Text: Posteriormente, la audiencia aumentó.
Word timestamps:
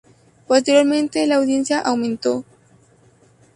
Posteriormente, 0.47 1.27
la 1.27 1.35
audiencia 1.35 1.77
aumentó. 1.79 2.43